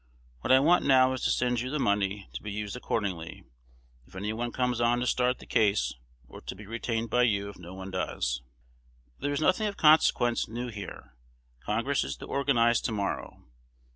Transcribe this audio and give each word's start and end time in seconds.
What 0.39 0.51
I 0.51 0.59
want 0.59 0.83
now 0.83 1.13
is 1.13 1.21
to 1.25 1.29
send 1.29 1.59
you 1.61 1.69
the 1.69 1.77
money 1.77 2.27
to 2.33 2.41
be 2.41 2.51
used 2.51 2.75
accordingly, 2.75 3.43
if 4.07 4.15
any 4.15 4.33
one 4.33 4.51
comes 4.51 4.81
on 4.81 4.99
to 4.99 5.05
start 5.05 5.37
the 5.37 5.45
case, 5.45 5.93
or 6.27 6.41
to 6.41 6.55
be 6.55 6.65
retained 6.65 7.11
by 7.11 7.21
you 7.21 7.49
if 7.49 7.59
no 7.59 7.75
one 7.75 7.91
does. 7.91 8.41
There 9.19 9.31
is 9.31 9.41
nothing 9.41 9.67
of 9.67 9.77
consequence 9.77 10.47
new 10.47 10.69
here. 10.69 11.13
Congress 11.59 12.03
is 12.03 12.17
to 12.17 12.25
organize 12.25 12.81
to 12.81 12.91
morrow. 12.91 13.45